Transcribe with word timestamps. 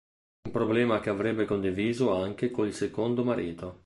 Un 0.47 0.51
problema 0.51 0.99
che 0.99 1.11
avrebbe 1.11 1.45
condiviso 1.45 2.11
anche 2.15 2.49
con 2.49 2.65
il 2.65 2.73
secondo 2.73 3.23
marito. 3.23 3.79